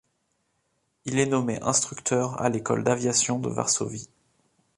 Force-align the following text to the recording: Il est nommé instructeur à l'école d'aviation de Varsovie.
Il 1.05 1.19
est 1.19 1.27
nommé 1.27 1.61
instructeur 1.61 2.41
à 2.41 2.49
l'école 2.49 2.83
d'aviation 2.83 3.37
de 3.37 3.49
Varsovie. 3.49 4.09